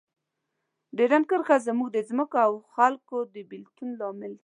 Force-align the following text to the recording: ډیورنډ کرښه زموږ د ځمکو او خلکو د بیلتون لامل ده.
ډیورنډ 0.97 1.25
کرښه 1.29 1.57
زموږ 1.67 1.89
د 1.93 1.97
ځمکو 2.09 2.37
او 2.47 2.53
خلکو 2.73 3.17
د 3.33 3.35
بیلتون 3.49 3.89
لامل 3.99 4.31
ده. 4.35 4.39